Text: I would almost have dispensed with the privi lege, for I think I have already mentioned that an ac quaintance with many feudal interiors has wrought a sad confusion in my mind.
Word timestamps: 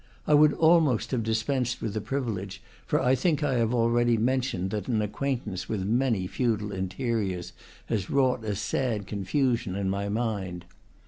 I 0.25 0.33
would 0.33 0.53
almost 0.53 1.11
have 1.11 1.21
dispensed 1.21 1.79
with 1.79 1.93
the 1.93 2.01
privi 2.01 2.33
lege, 2.37 2.63
for 2.87 2.99
I 2.99 3.13
think 3.13 3.43
I 3.43 3.57
have 3.59 3.71
already 3.71 4.17
mentioned 4.17 4.71
that 4.71 4.87
an 4.87 4.99
ac 4.99 5.11
quaintance 5.11 5.69
with 5.69 5.85
many 5.85 6.25
feudal 6.25 6.71
interiors 6.71 7.53
has 7.85 8.09
wrought 8.09 8.43
a 8.43 8.55
sad 8.55 9.05
confusion 9.05 9.75
in 9.75 9.91
my 9.91 10.09
mind. 10.09 10.65